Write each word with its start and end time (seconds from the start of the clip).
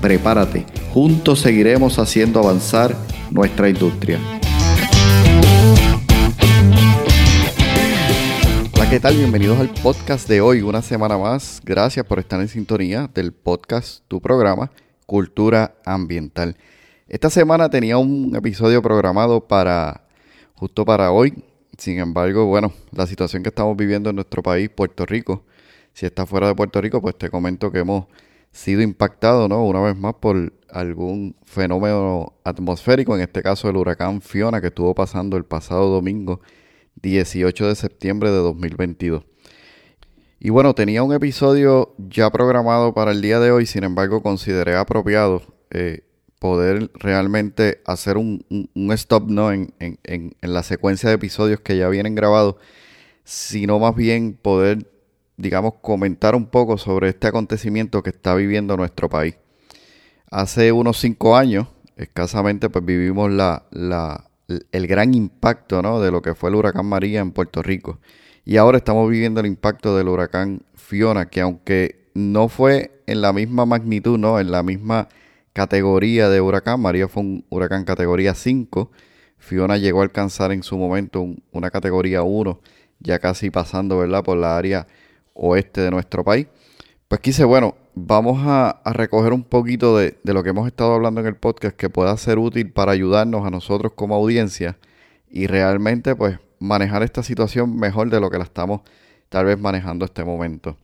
Prepárate, 0.00 0.64
juntos 0.94 1.40
seguiremos 1.40 1.98
haciendo 1.98 2.40
avanzar 2.40 2.96
nuestra 3.30 3.68
industria. 3.68 4.18
Hola, 8.74 8.88
¿qué 8.88 8.98
tal? 8.98 9.16
Bienvenidos 9.16 9.60
al 9.60 9.68
podcast 9.68 10.26
de 10.26 10.40
hoy, 10.40 10.62
una 10.62 10.80
semana 10.80 11.18
más. 11.18 11.60
Gracias 11.62 12.06
por 12.06 12.18
estar 12.18 12.40
en 12.40 12.48
sintonía 12.48 13.10
del 13.12 13.32
podcast, 13.32 14.02
tu 14.08 14.22
programa, 14.22 14.70
Cultura 15.04 15.74
Ambiental. 15.84 16.56
Esta 17.06 17.28
semana 17.28 17.68
tenía 17.68 17.98
un 17.98 18.34
episodio 18.34 18.80
programado 18.80 19.46
para 19.46 20.04
justo 20.54 20.86
para 20.86 21.12
hoy. 21.12 21.44
Sin 21.76 21.98
embargo, 21.98 22.46
bueno, 22.46 22.72
la 22.92 23.06
situación 23.06 23.42
que 23.42 23.50
estamos 23.50 23.76
viviendo 23.76 24.08
en 24.08 24.16
nuestro 24.16 24.42
país, 24.42 24.70
Puerto 24.70 25.04
Rico, 25.04 25.44
si 25.92 26.06
está 26.06 26.24
fuera 26.24 26.48
de 26.48 26.54
Puerto 26.54 26.80
Rico, 26.80 27.02
pues 27.02 27.18
te 27.18 27.28
comento 27.28 27.70
que 27.70 27.80
hemos 27.80 28.06
sido 28.52 28.82
impactados, 28.82 29.48
¿no? 29.48 29.64
Una 29.64 29.80
vez 29.80 29.96
más 29.96 30.14
por 30.14 30.52
algún 30.68 31.36
fenómeno 31.44 32.34
atmosférico, 32.44 33.14
en 33.14 33.22
este 33.22 33.42
caso 33.42 33.68
el 33.68 33.76
huracán 33.76 34.20
Fiona 34.20 34.60
que 34.60 34.68
estuvo 34.68 34.94
pasando 34.94 35.36
el 35.36 35.44
pasado 35.44 35.90
domingo 35.90 36.40
18 37.02 37.68
de 37.68 37.74
septiembre 37.74 38.30
de 38.30 38.36
2022. 38.36 39.24
Y 40.42 40.50
bueno, 40.50 40.74
tenía 40.74 41.02
un 41.02 41.12
episodio 41.12 41.94
ya 41.98 42.30
programado 42.30 42.94
para 42.94 43.10
el 43.10 43.20
día 43.20 43.40
de 43.40 43.50
hoy, 43.50 43.66
sin 43.66 43.84
embargo 43.84 44.22
consideré 44.22 44.74
apropiado 44.74 45.42
eh, 45.70 46.02
poder 46.38 46.90
realmente 46.94 47.82
hacer 47.84 48.16
un, 48.16 48.44
stop 48.92 49.28
¿no? 49.28 49.52
En, 49.52 49.74
en, 49.78 50.34
la 50.40 50.62
secuencia 50.62 51.10
de 51.10 51.16
episodios 51.16 51.60
que 51.60 51.76
ya 51.76 51.88
vienen 51.90 52.14
grabados, 52.14 52.56
sino 53.22 53.78
más 53.78 53.94
bien 53.94 54.32
poder, 54.32 54.89
digamos, 55.40 55.74
comentar 55.80 56.34
un 56.34 56.46
poco 56.46 56.76
sobre 56.76 57.08
este 57.08 57.26
acontecimiento 57.26 58.02
que 58.02 58.10
está 58.10 58.34
viviendo 58.34 58.76
nuestro 58.76 59.08
país. 59.08 59.36
Hace 60.30 60.70
unos 60.70 60.98
cinco 60.98 61.36
años, 61.36 61.66
escasamente, 61.96 62.68
pues 62.68 62.84
vivimos 62.84 63.30
la, 63.30 63.64
la, 63.70 64.30
el 64.70 64.86
gran 64.86 65.14
impacto 65.14 65.82
¿no? 65.82 66.00
de 66.00 66.10
lo 66.10 66.20
que 66.22 66.34
fue 66.34 66.50
el 66.50 66.56
huracán 66.56 66.86
María 66.86 67.20
en 67.20 67.32
Puerto 67.32 67.62
Rico. 67.62 67.98
Y 68.44 68.58
ahora 68.58 68.78
estamos 68.78 69.08
viviendo 69.10 69.40
el 69.40 69.46
impacto 69.46 69.96
del 69.96 70.08
huracán 70.08 70.62
Fiona, 70.74 71.28
que 71.28 71.40
aunque 71.40 72.10
no 72.14 72.48
fue 72.48 73.02
en 73.06 73.22
la 73.22 73.32
misma 73.32 73.64
magnitud, 73.64 74.18
¿no? 74.18 74.38
en 74.38 74.50
la 74.50 74.62
misma 74.62 75.08
categoría 75.52 76.28
de 76.28 76.40
huracán. 76.40 76.80
María 76.80 77.08
fue 77.08 77.22
un 77.22 77.44
huracán 77.48 77.84
categoría 77.84 78.34
5. 78.34 78.90
Fiona 79.38 79.78
llegó 79.78 80.00
a 80.00 80.04
alcanzar 80.04 80.52
en 80.52 80.62
su 80.62 80.76
momento 80.76 81.26
una 81.50 81.70
categoría 81.70 82.22
1, 82.22 82.60
ya 83.00 83.18
casi 83.18 83.50
pasando 83.50 83.98
¿verdad? 83.98 84.22
por 84.22 84.36
la 84.36 84.56
área 84.56 84.86
oeste 85.34 85.80
de 85.80 85.90
nuestro 85.90 86.24
país. 86.24 86.46
Pues 87.08 87.20
quise, 87.20 87.44
bueno, 87.44 87.74
vamos 87.94 88.40
a, 88.44 88.80
recoger 88.92 89.32
un 89.32 89.44
poquito 89.44 89.96
de, 89.96 90.16
lo 90.24 90.42
que 90.42 90.50
hemos 90.50 90.66
estado 90.66 90.94
hablando 90.94 91.20
en 91.20 91.26
el 91.26 91.36
podcast 91.36 91.76
que 91.76 91.90
pueda 91.90 92.16
ser 92.16 92.38
útil 92.38 92.70
para 92.70 92.92
ayudarnos 92.92 93.46
a 93.46 93.50
nosotros 93.50 93.92
como 93.94 94.14
audiencia 94.14 94.78
y 95.28 95.46
realmente 95.46 96.14
pues 96.14 96.38
manejar 96.58 97.02
esta 97.02 97.22
situación 97.22 97.76
mejor 97.76 98.10
de 98.10 98.20
lo 98.20 98.30
que 98.30 98.38
la 98.38 98.44
estamos 98.44 98.82
tal 99.28 99.46
vez 99.46 99.58
manejando 99.58 100.04
este 100.04 100.24
momento. 100.24 100.76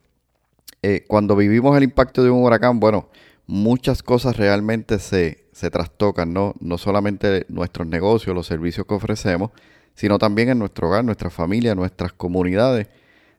Eh, 0.83 1.05
cuando 1.07 1.37
vivimos 1.37 1.77
el 1.77 1.85
impacto 1.85 2.23
de 2.23 2.31
un 2.31 2.43
huracán, 2.43 2.81
bueno, 2.81 3.09
muchas 3.47 4.03
cosas 4.03 4.37
realmente 4.37 4.99
se, 4.99 5.47
se 5.53 5.71
trastocan, 5.71 6.33
¿no? 6.33 6.55
No 6.61 6.79
solamente 6.79 7.47
nuestros 7.49 7.87
negocios, 7.87 8.35
los 8.35 8.47
servicios 8.47 8.87
que 8.87 8.95
ofrecemos, 8.95 9.51
sino 9.95 10.19
también 10.19 10.49
en 10.49 10.59
nuestro 10.59 10.89
hogar, 10.89 11.05
nuestra 11.05 11.31
familia, 11.31 11.75
nuestras 11.75 12.13
comunidades 12.13 12.89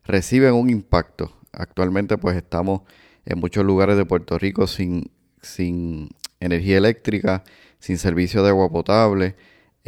reciben 0.07 0.53
un 0.53 0.69
impacto. 0.69 1.33
Actualmente 1.51 2.17
pues 2.17 2.35
estamos 2.35 2.81
en 3.25 3.39
muchos 3.39 3.65
lugares 3.65 3.97
de 3.97 4.05
Puerto 4.05 4.39
Rico 4.39 4.67
sin, 4.67 5.11
sin 5.41 6.09
energía 6.39 6.77
eléctrica, 6.77 7.43
sin 7.79 7.97
servicio 7.97 8.41
de 8.43 8.49
agua 8.49 8.69
potable. 8.69 9.35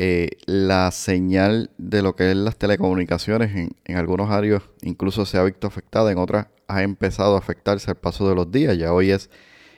Eh, 0.02 0.30
la 0.46 0.92
señal 0.92 1.72
de 1.78 2.02
lo 2.02 2.16
que 2.16 2.32
es 2.32 2.38
las 2.38 2.56
telecomunicaciones 2.56 3.70
en, 3.84 3.98
algunos 3.98 4.32
áreas 4.32 4.64
incluso 4.82 5.26
se 5.26 5.38
ha 5.38 5.44
visto 5.44 5.68
afectada, 5.68 6.10
en 6.10 6.18
otras 6.18 6.48
ha 6.70 6.84
empezado 6.84 7.36
a 7.36 7.40
afectarse 7.40 7.92
al 7.92 7.98
paso 7.98 8.30
de 8.30 8.36
los 8.36 8.52
días. 8.52 8.78
Ya 8.78 8.94
hoy 8.94 9.12
es 9.12 9.30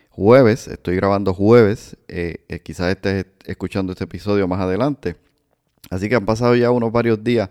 jueves, 0.10 0.68
estoy 0.68 0.96
grabando 0.96 1.34
jueves, 1.34 1.98
eh, 2.08 2.44
eh, 2.50 2.60
quizás 2.60 2.90
estés 2.92 3.26
escuchando 3.46 3.94
este 3.94 4.04
episodio 4.04 4.48
más 4.48 4.60
adelante. 4.60 5.16
Así 5.90 6.10
que 6.10 6.16
han 6.16 6.26
pasado 6.26 6.56
ya 6.56 6.70
unos 6.72 6.92
varios 6.92 7.24
días 7.24 7.50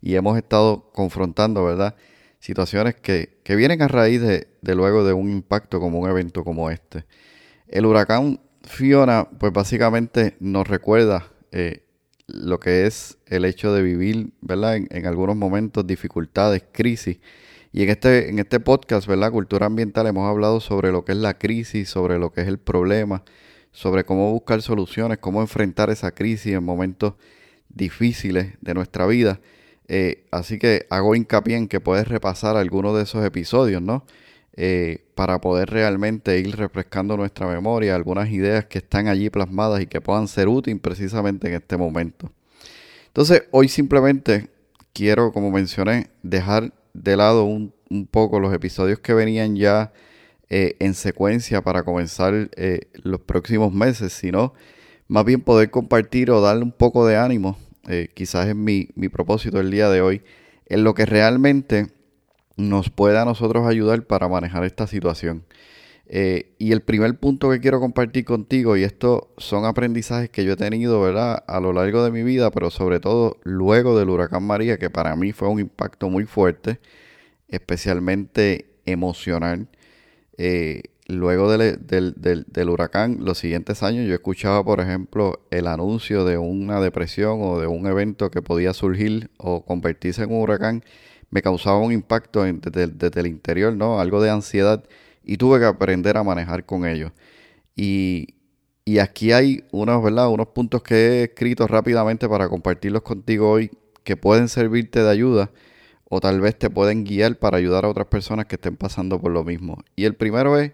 y 0.00 0.14
hemos 0.14 0.38
estado 0.38 0.90
confrontando, 0.92 1.64
¿verdad? 1.64 1.96
Situaciones 2.46 2.94
que, 2.94 3.40
vienen 3.56 3.82
a 3.82 3.88
raíz 3.88 4.20
de, 4.20 4.46
luego 4.62 5.04
de 5.04 5.12
un 5.12 5.32
impacto 5.32 5.80
como 5.80 5.98
un 5.98 6.08
evento 6.08 6.44
como 6.44 6.70
este. 6.70 7.04
El 7.66 7.86
huracán 7.86 8.38
Fiona, 8.62 9.28
pues 9.28 9.52
básicamente 9.52 10.36
nos 10.38 10.68
recuerda 10.68 11.28
eh, 11.50 11.82
lo 12.28 12.60
que 12.60 12.86
es 12.86 13.18
el 13.26 13.46
hecho 13.46 13.74
de 13.74 13.82
vivir, 13.82 14.32
¿verdad? 14.42 14.76
En, 14.76 14.86
en 14.92 15.06
algunos 15.06 15.34
momentos 15.34 15.88
dificultades, 15.88 16.62
crisis 16.70 17.18
y 17.72 17.82
en 17.82 17.88
este, 17.88 18.30
en 18.30 18.38
este 18.38 18.60
podcast, 18.60 19.08
¿verdad? 19.08 19.32
Cultura 19.32 19.66
Ambiental, 19.66 20.06
hemos 20.06 20.30
hablado 20.30 20.60
sobre 20.60 20.92
lo 20.92 21.04
que 21.04 21.10
es 21.10 21.18
la 21.18 21.38
crisis, 21.38 21.88
sobre 21.88 22.16
lo 22.20 22.30
que 22.30 22.42
es 22.42 22.46
el 22.46 22.58
problema, 22.58 23.24
sobre 23.72 24.04
cómo 24.04 24.30
buscar 24.30 24.62
soluciones, 24.62 25.18
cómo 25.18 25.40
enfrentar 25.40 25.90
esa 25.90 26.12
crisis 26.12 26.52
en 26.52 26.62
momentos 26.62 27.14
difíciles 27.68 28.54
de 28.60 28.74
nuestra 28.74 29.04
vida. 29.04 29.40
Eh, 29.88 30.24
así 30.30 30.58
que 30.58 30.86
hago 30.90 31.14
hincapié 31.14 31.56
en 31.56 31.68
que 31.68 31.80
puedes 31.80 32.08
repasar 32.08 32.56
algunos 32.56 32.96
de 32.96 33.04
esos 33.04 33.24
episodios, 33.24 33.80
¿no? 33.82 34.04
Eh, 34.54 35.04
para 35.14 35.40
poder 35.40 35.68
realmente 35.70 36.38
ir 36.38 36.56
refrescando 36.56 37.16
nuestra 37.16 37.46
memoria, 37.46 37.94
algunas 37.94 38.30
ideas 38.30 38.64
que 38.64 38.78
están 38.78 39.06
allí 39.06 39.28
plasmadas 39.30 39.82
y 39.82 39.86
que 39.86 40.00
puedan 40.00 40.28
ser 40.28 40.48
útiles 40.48 40.80
precisamente 40.80 41.48
en 41.48 41.54
este 41.54 41.76
momento. 41.76 42.32
Entonces, 43.08 43.44
hoy 43.50 43.68
simplemente 43.68 44.48
quiero, 44.92 45.32
como 45.32 45.50
mencioné, 45.50 46.08
dejar 46.22 46.72
de 46.94 47.16
lado 47.16 47.44
un, 47.44 47.74
poco 48.10 48.40
los 48.40 48.52
episodios 48.52 48.98
que 48.98 49.14
venían 49.14 49.56
ya 49.56 49.92
eh, 50.48 50.74
en 50.80 50.94
secuencia 50.94 51.62
para 51.62 51.84
comenzar 51.84 52.50
los 53.02 53.20
próximos 53.20 53.72
meses, 53.72 54.12
sino 54.12 54.54
más 55.06 55.24
bien 55.24 55.40
poder 55.40 55.70
compartir 55.70 56.30
o 56.30 56.40
darle 56.40 56.64
un 56.64 56.72
poco 56.72 57.06
de 57.06 57.16
ánimo, 57.16 57.56
eh, 57.88 58.08
quizás 58.14 58.48
es 58.48 58.56
mi, 58.56 58.88
mi 58.94 59.08
propósito 59.08 59.60
el 59.60 59.70
día 59.70 59.88
de 59.88 60.00
hoy, 60.00 60.22
en 60.66 60.84
lo 60.84 60.94
que 60.94 61.06
realmente 61.06 61.88
nos 62.56 62.90
pueda 62.90 63.22
a 63.22 63.24
nosotros 63.24 63.66
ayudar 63.66 64.06
para 64.06 64.28
manejar 64.28 64.64
esta 64.64 64.86
situación. 64.86 65.44
y 66.08 66.72
el 66.72 66.82
primer 66.82 67.18
punto 67.18 67.50
que 67.50 67.60
quiero 67.60 67.80
compartir 67.80 68.24
contigo, 68.24 68.76
y 68.76 68.84
esto 68.84 69.34
son 69.38 69.64
aprendizajes 69.64 70.30
que 70.30 70.44
yo 70.44 70.52
he 70.52 70.56
tenido, 70.56 71.00
¿verdad? 71.00 71.42
A 71.48 71.60
lo 71.60 71.72
largo 71.72 72.04
de 72.04 72.12
mi 72.12 72.22
vida, 72.22 72.50
pero 72.52 72.70
sobre 72.70 73.00
todo 73.00 73.38
luego 73.42 73.98
del 73.98 74.10
huracán 74.10 74.44
María, 74.44 74.78
que 74.78 74.88
para 74.90 75.16
mí 75.16 75.32
fue 75.32 75.48
un 75.48 75.60
impacto 75.60 76.08
muy 76.08 76.24
fuerte 76.24 76.78
especialmente 77.48 78.66
emocional. 78.84 79.68
Eh, 80.38 80.82
luego 81.08 81.50
del, 81.50 82.68
huracán, 82.68 83.18
los 83.20 83.38
siguientes 83.38 83.82
años 83.82 84.08
yo 84.08 84.14
escuchaba, 84.14 84.64
por 84.64 84.80
ejemplo, 84.80 85.40
el 85.50 85.66
anuncio 85.66 86.24
de 86.24 86.38
una 86.38 86.80
depresión 86.80 87.38
o 87.42 87.60
de 87.60 87.66
un 87.66 87.86
evento 87.86 88.30
que 88.30 88.42
podía 88.42 88.72
surgir 88.72 89.30
o 89.36 89.64
convertirse 89.64 90.24
en 90.24 90.32
un 90.32 90.42
huracán, 90.42 90.84
me 91.30 91.42
causaba 91.42 91.78
un 91.78 91.92
impacto 91.92 92.44
desde, 92.44 93.20
el 93.20 93.26
interior, 93.26 93.74
¿no? 93.74 94.00
Algo 94.00 94.22
de 94.22 94.30
ansiedad 94.30 94.84
y 95.24 95.36
tuve 95.36 95.58
que 95.58 95.66
aprender 95.66 96.16
a 96.16 96.24
manejar 96.24 96.64
con 96.64 96.86
ello. 96.86 97.12
Y, 97.74 98.34
y 98.84 98.98
aquí 98.98 99.32
hay 99.32 99.64
unos, 99.72 100.02
¿verdad? 100.02 100.28
unos 100.28 100.48
puntos 100.48 100.82
que 100.82 100.94
he 100.94 101.22
escrito 101.24 101.66
rápidamente 101.66 102.28
para 102.28 102.48
compartirlos 102.48 103.02
contigo 103.02 103.50
hoy 103.50 103.70
que 104.04 104.16
pueden 104.16 104.48
servirte 104.48 105.02
de 105.02 105.10
ayuda 105.10 105.50
o 106.08 106.20
tal 106.20 106.40
vez 106.40 106.56
te 106.56 106.70
pueden 106.70 107.04
guiar 107.04 107.36
para 107.36 107.58
ayudar 107.58 107.84
a 107.84 107.88
otras 107.88 108.06
personas 108.06 108.46
que 108.46 108.54
estén 108.54 108.76
pasando 108.76 109.20
por 109.20 109.32
lo 109.32 109.44
mismo. 109.44 109.82
Y 109.96 110.04
el 110.04 110.14
primero 110.14 110.58
es 110.58 110.72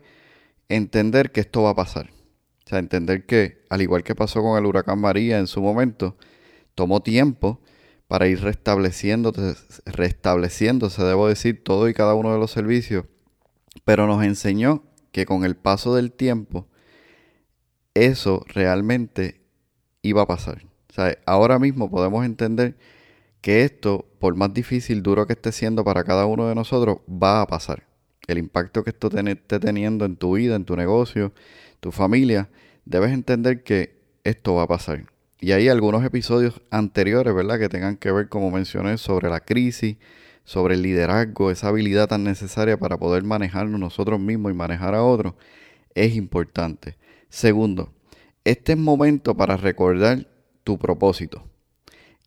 entender 0.68 1.32
que 1.32 1.40
esto 1.40 1.62
va 1.62 1.70
a 1.70 1.74
pasar. 1.74 2.10
O 2.64 2.68
sea, 2.68 2.78
entender 2.78 3.26
que, 3.26 3.64
al 3.68 3.82
igual 3.82 4.04
que 4.04 4.14
pasó 4.14 4.42
con 4.42 4.58
el 4.58 4.66
huracán 4.66 5.00
María 5.00 5.38
en 5.38 5.46
su 5.46 5.60
momento, 5.60 6.16
tomó 6.74 7.02
tiempo 7.02 7.60
para 8.08 8.26
ir 8.26 8.40
restableciéndose, 8.40 9.54
restableciéndose, 9.86 11.02
debo 11.02 11.28
decir, 11.28 11.64
todo 11.64 11.88
y 11.88 11.94
cada 11.94 12.14
uno 12.14 12.32
de 12.32 12.38
los 12.38 12.50
servicios, 12.50 13.06
pero 13.84 14.06
nos 14.06 14.22
enseñó 14.22 14.84
que 15.12 15.26
con 15.26 15.44
el 15.44 15.56
paso 15.56 15.94
del 15.94 16.12
tiempo, 16.12 16.68
eso 17.94 18.44
realmente 18.48 19.40
iba 20.02 20.22
a 20.22 20.26
pasar. 20.26 20.64
O 20.90 20.92
sea, 20.92 21.16
ahora 21.26 21.58
mismo 21.58 21.90
podemos 21.90 22.24
entender 22.24 22.76
que 23.40 23.64
esto, 23.64 24.06
por 24.18 24.36
más 24.36 24.52
difícil, 24.54 25.02
duro 25.02 25.26
que 25.26 25.32
esté 25.32 25.52
siendo 25.52 25.84
para 25.84 26.04
cada 26.04 26.26
uno 26.26 26.46
de 26.48 26.54
nosotros, 26.54 26.98
va 27.08 27.42
a 27.42 27.46
pasar. 27.46 27.86
El 28.26 28.38
impacto 28.38 28.84
que 28.84 28.90
esto 28.90 29.10
esté 29.16 29.58
teniendo 29.58 30.04
en 30.04 30.16
tu 30.16 30.36
vida, 30.36 30.54
en 30.54 30.64
tu 30.64 30.76
negocio, 30.76 31.32
tu 31.80 31.90
familia, 31.90 32.48
debes 32.84 33.12
entender 33.12 33.62
que 33.62 34.00
esto 34.24 34.54
va 34.54 34.62
a 34.62 34.68
pasar. 34.68 35.06
Y 35.40 35.52
hay 35.52 35.68
algunos 35.68 36.04
episodios 36.04 36.62
anteriores, 36.70 37.34
¿verdad?, 37.34 37.58
que 37.58 37.68
tengan 37.68 37.96
que 37.96 38.12
ver, 38.12 38.28
como 38.28 38.50
mencioné, 38.52 38.96
sobre 38.96 39.28
la 39.28 39.40
crisis, 39.40 39.96
sobre 40.44 40.74
el 40.74 40.82
liderazgo, 40.82 41.50
esa 41.50 41.68
habilidad 41.68 42.08
tan 42.08 42.22
necesaria 42.22 42.78
para 42.78 42.96
poder 42.96 43.24
manejarnos 43.24 43.80
nosotros 43.80 44.20
mismos 44.20 44.52
y 44.52 44.54
manejar 44.54 44.94
a 44.94 45.02
otros, 45.02 45.34
es 45.94 46.14
importante. 46.14 46.96
Segundo, 47.28 47.92
este 48.44 48.72
es 48.72 48.78
momento 48.78 49.36
para 49.36 49.56
recordar 49.56 50.28
tu 50.64 50.78
propósito. 50.78 51.44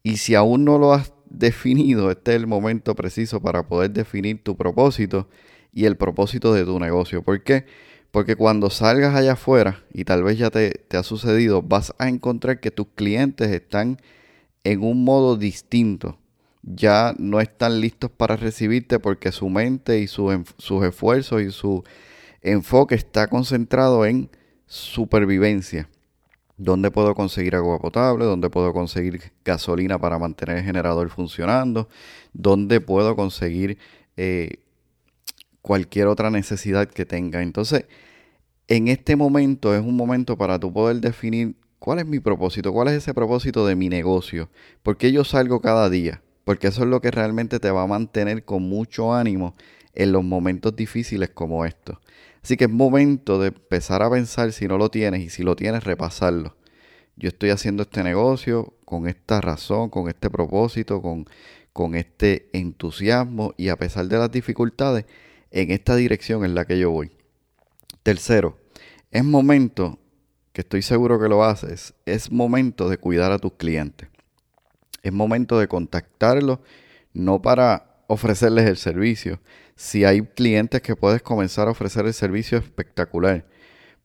Y 0.04 0.18
si 0.18 0.36
aún 0.36 0.66
no 0.66 0.78
lo 0.78 0.94
has 0.94 1.14
definido, 1.30 2.12
este 2.12 2.32
es 2.32 2.38
el 2.38 2.48
momento 2.48 2.96
preciso 2.96 3.42
para 3.42 3.68
poder 3.68 3.92
definir 3.92 4.44
tu 4.44 4.56
propósito 4.56 5.30
y 5.76 5.86
el 5.86 5.96
propósito 5.96 6.52
de 6.56 6.66
tu 6.66 6.80
negocio. 6.80 7.22
¿Por 7.22 7.44
qué? 7.44 7.68
Porque 8.10 8.36
cuando 8.36 8.72
salgas 8.72 9.14
allá 9.14 9.34
afuera, 9.34 9.84
y 9.94 10.06
tal 10.06 10.24
vez 10.24 10.40
ya 10.40 10.50
te, 10.50 10.72
te 10.72 10.98
ha 10.98 11.04
sucedido, 11.04 11.62
vas 11.62 11.94
a 12.00 12.10
encontrar 12.10 12.60
que 12.60 12.72
tus 12.72 12.88
clientes 12.96 13.52
están 13.52 14.02
en 14.64 14.82
un 14.82 15.04
modo 15.04 15.38
distinto 15.38 16.18
ya 16.66 17.14
no 17.20 17.40
están 17.40 17.80
listos 17.80 18.10
para 18.10 18.36
recibirte 18.36 19.00
porque 19.00 19.32
su 19.32 19.50
mente 19.50 20.00
y 20.00 20.08
sus 20.08 20.84
esfuerzos 20.84 21.42
y 21.42 21.52
su 21.52 21.84
enfoque 22.42 22.96
está 22.96 23.28
concentrado 23.28 24.06
en 24.06 24.30
supervivencia. 24.66 25.88
¿Dónde 26.58 26.90
puedo 26.90 27.14
conseguir 27.14 27.56
agua 27.56 27.80
potable? 27.80 28.26
¿Dónde 28.26 28.50
puedo 28.50 28.74
conseguir 28.74 29.32
gasolina 29.44 30.00
para 30.00 30.18
mantener 30.18 30.58
el 30.58 30.64
generador 30.64 31.10
funcionando? 31.10 31.88
¿Dónde 32.34 32.82
puedo 32.82 33.16
conseguir 33.16 33.78
eh, 34.18 34.60
cualquier 35.66 36.06
otra 36.06 36.30
necesidad 36.30 36.88
que 36.88 37.08
tenga? 37.08 37.42
Entonces, 37.42 37.86
en 38.68 38.88
este 38.88 39.16
momento 39.16 39.74
es 39.74 39.82
un 39.82 39.96
momento 39.96 40.38
para 40.38 40.60
tú 40.60 40.72
poder 40.72 40.98
definir 40.98 41.56
cuál 41.80 41.98
es 41.98 42.06
mi 42.06 42.20
propósito, 42.20 42.72
cuál 42.72 42.90
es 42.90 42.94
ese 42.94 43.16
propósito 43.16 43.66
de 43.66 43.76
mi 43.76 43.90
negocio, 43.90 44.52
por 44.84 44.96
qué 44.98 45.12
yo 45.12 45.24
salgo 45.24 45.62
cada 45.62 45.90
día, 45.90 46.22
porque 46.44 46.68
eso 46.68 46.84
es 46.84 46.88
lo 46.88 47.02
que 47.02 47.10
realmente 47.10 47.60
te 47.60 47.72
va 47.72 47.82
a 47.82 47.88
mantener 47.88 48.46
con 48.46 48.62
mucho 48.62 49.16
ánimo 49.16 49.56
en 49.96 50.12
los 50.12 50.24
momentos 50.24 50.76
difíciles 50.76 51.32
como 51.32 51.66
estos. 51.66 51.98
Así 52.44 52.58
que 52.58 52.66
es 52.66 52.72
momento 52.72 53.40
de 53.40 53.48
empezar 53.48 54.04
a 54.04 54.12
pensar 54.12 54.52
si 54.52 54.68
no 54.68 54.78
lo 54.78 54.90
tienes 54.92 55.22
y 55.22 55.32
si 55.32 55.42
lo 55.42 55.56
tienes, 55.56 55.84
repasarlo. 55.84 56.56
Yo 57.16 57.30
estoy 57.30 57.50
haciendo 57.50 57.82
este 57.82 58.04
negocio 58.04 58.76
con 58.86 59.08
esta 59.08 59.42
razón, 59.42 59.90
con 59.90 60.10
este 60.10 60.30
propósito, 60.30 61.02
con, 61.02 61.26
con 61.74 61.96
este 61.96 62.50
entusiasmo 62.54 63.56
y 63.58 63.70
a 63.70 63.78
pesar 63.78 64.06
de 64.06 64.20
las 64.20 64.32
dificultades, 64.32 65.06
en 65.56 65.72
esta 65.72 65.96
dirección 65.96 66.44
en 66.44 66.54
la 66.54 66.66
que 66.66 66.78
yo 66.78 66.92
voy. 66.92 67.12
Tercero, 68.04 68.60
es 69.10 69.24
momento, 69.24 69.98
que 70.52 70.62
estoy 70.62 70.82
seguro 70.82 71.18
que 71.18 71.30
lo 71.30 71.46
haces, 71.46 71.94
es 72.06 72.30
momento 72.30 72.90
de 72.90 72.98
cuidar 72.98 73.32
a 73.32 73.40
tus 73.40 73.54
clientes. 73.54 74.10
Es 75.02 75.14
momento 75.14 75.58
de 75.58 75.70
contactarlos, 75.70 76.60
no 77.14 77.42
para 77.42 78.02
ofrecerles 78.08 78.68
el 78.68 78.76
servicio. 78.76 79.40
Si 79.78 80.04
hay 80.04 80.24
clientes 80.24 80.82
que 80.82 80.98
puedes 80.98 81.22
comenzar 81.22 81.70
a 81.70 81.72
ofrecer 81.72 82.06
el 82.06 82.14
servicio 82.14 82.58
espectacular, 82.58 83.46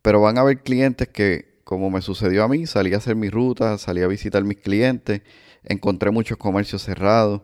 pero 0.03 0.21
van 0.21 0.39
a 0.39 0.43
haber 0.43 0.63
clientes 0.63 1.09
que, 1.09 1.61
como 1.65 1.91
me 1.91 2.01
sucedió 2.01 2.45
a 2.45 2.49
mí, 2.49 2.67
salí 2.67 2.95
a 2.95 2.99
hacer 2.99 3.17
mi 3.17 3.29
ruta, 3.29 3.77
salí 3.77 4.03
a 4.03 4.07
visitar 4.07 4.45
mis 4.45 4.59
clientes, 4.59 5.23
encontré 5.65 6.13
muchos 6.13 6.39
comercios 6.39 6.83
cerrados, 6.83 7.43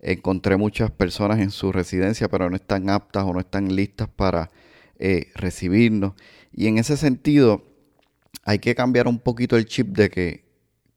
encontré 0.00 0.56
muchas 0.56 0.90
personas 0.90 1.40
en 1.40 1.50
su 1.50 1.72
residencia, 1.72 2.28
pero 2.28 2.48
no 2.50 2.56
están 2.56 2.90
aptas 2.90 3.24
o 3.24 3.32
no 3.32 3.40
están 3.40 3.74
listas 3.74 4.08
para 4.08 4.50
eh, 4.98 5.28
recibirnos. 5.34 6.14
Y 6.52 6.66
en 6.66 6.78
ese 6.78 6.96
sentido, 6.96 7.62
hay 8.44 8.58
que 8.58 8.74
cambiar 8.74 9.08
un 9.08 9.18
poquito 9.18 9.56
el 9.56 9.66
chip 9.66 9.88
de 9.88 10.10
que 10.10 10.48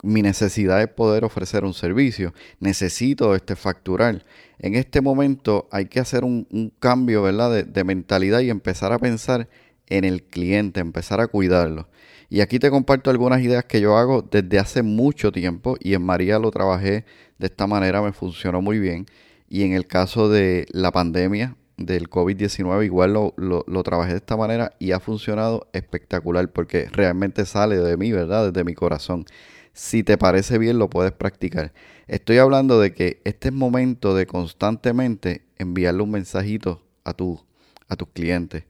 mi 0.04 0.22
necesidad 0.22 0.82
es 0.82 0.88
poder 0.88 1.24
ofrecer 1.24 1.64
un 1.64 1.74
servicio, 1.74 2.34
necesito 2.60 3.36
este 3.36 3.56
facturar. 3.56 4.26
En 4.60 4.76
este 4.76 5.02
momento 5.02 5.68
hay 5.72 5.86
que 5.86 6.00
hacer 6.00 6.24
un, 6.24 6.74
cambio 6.80 7.24
¿verdad? 7.24 7.66
De, 7.66 7.84
mentalidad 7.84 8.40
y 8.40 8.50
empezar 8.50 8.94
a 8.94 9.00
pensar 9.00 9.48
en 9.88 10.06
el 10.06 10.24
cliente, 10.24 10.80
empezar 10.80 11.20
a 11.22 11.28
cuidarlo. 11.28 11.90
Y 12.30 12.40
aquí 12.40 12.60
te 12.60 12.70
comparto 12.70 13.10
algunas 13.10 13.42
ideas 13.42 13.66
que 13.66 13.82
yo 13.82 13.98
hago 13.98 14.22
desde 14.22 14.58
hace 14.58 14.84
mucho 14.84 15.32
tiempo 15.32 15.76
y 15.80 15.94
en 15.94 16.04
María 16.04 16.40
lo 16.40 16.50
trabajé 16.50 17.06
de 17.42 17.48
esta 17.48 17.68
manera, 17.68 18.02
me 18.02 18.14
funcionó 18.14 18.62
muy 18.62 18.80
bien. 18.80 19.06
Y 19.50 19.64
en 19.64 19.74
el 19.74 19.86
caso 19.86 20.30
de 20.30 20.66
la 20.72 20.92
pandemia 20.92 21.58
del 21.76 22.10
COVID-19 22.10 22.86
igual 22.86 23.14
lo, 23.14 23.34
lo, 23.38 23.84
trabajé 23.84 24.12
de 24.12 24.18
esta 24.18 24.38
manera 24.38 24.74
y 24.80 24.92
ha 24.92 25.00
funcionado 25.00 25.68
espectacular 25.74 26.48
porque 26.52 26.88
realmente 26.92 27.46
sale 27.46 27.78
de 27.78 27.98
mí, 27.98 28.12
¿verdad? 28.12 28.52
Desde 28.52 28.64
mi 28.64 28.76
corazón 28.76 29.26
si 29.74 30.04
te 30.04 30.18
parece 30.18 30.58
bien, 30.58 30.80
lo 30.80 30.90
puedes 30.90 31.12
practicar. 31.14 31.74
Estoy 32.08 32.38
hablando 32.38 32.80
de 32.80 32.94
que 32.94 33.22
este 33.24 33.50
es 33.50 33.54
momento 33.54 34.16
de 34.16 34.26
constantemente 34.26 35.46
enviarle 35.58 36.04
un 36.04 36.12
mensajito 36.12 36.84
a, 37.04 37.14
tu, 37.14 37.40
a 37.88 37.96
tus 37.96 38.10
clientes. 38.10 38.66